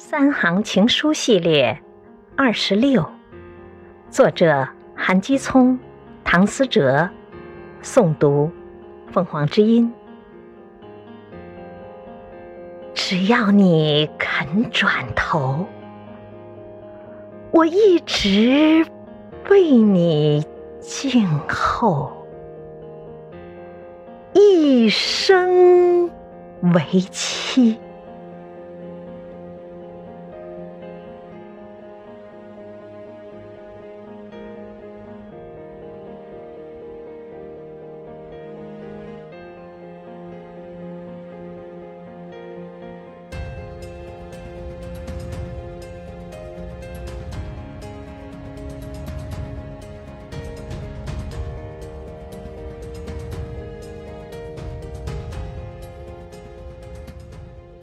[0.00, 1.76] 三行情书系列
[2.36, 3.04] 二十六，
[4.08, 5.76] 作者韩基聪、
[6.22, 7.10] 唐思哲，
[7.82, 8.48] 诵读
[9.10, 9.92] 凤凰之音。
[12.94, 15.66] 只要你肯转头，
[17.50, 18.86] 我一直
[19.50, 20.46] 为你
[20.78, 22.12] 静候，
[24.32, 26.08] 一生
[26.62, 27.76] 为妻。